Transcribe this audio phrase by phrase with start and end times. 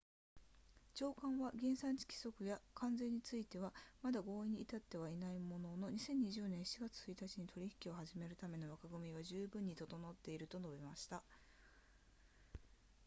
[0.95, 11.21] 長官は原産地規則や関税についてはまだ合意に至っていないものの2020年7月1日に取引を始めるための枠組みは十分に整っていると述べました